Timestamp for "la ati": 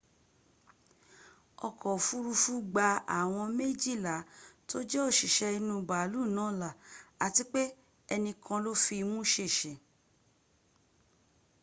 6.59-7.43